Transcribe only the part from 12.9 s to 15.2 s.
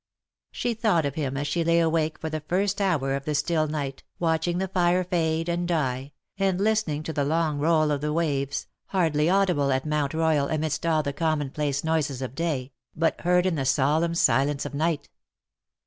but heard in the solemn silence of night.